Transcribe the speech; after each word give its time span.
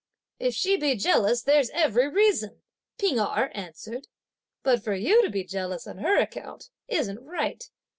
"If 0.39 0.55
she 0.55 0.77
be 0.77 0.95
jealous, 0.95 1.43
there's 1.43 1.69
every 1.69 2.07
reason," 2.07 2.63
P'ing 2.97 3.19
Erh 3.19 3.51
answered, 3.53 4.07
"but 4.63 4.83
for 4.83 4.95
you 4.95 5.21
to 5.21 5.29
be 5.29 5.43
jealous 5.43 5.85
on 5.85 5.99
her 5.99 6.17
account 6.19 6.71
isn't 6.87 7.19
right. 7.23 7.69